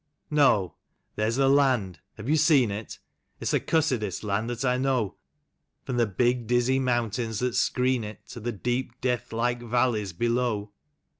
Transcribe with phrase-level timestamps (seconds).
[0.31, 0.73] No!
[1.15, 1.99] There's the land.
[2.17, 2.97] (Have you seen it?)
[3.39, 5.13] It's the cussedest land that I know.
[5.83, 10.71] From the big, dizzy mountains that screen it, To the deep, deathlike valleys below.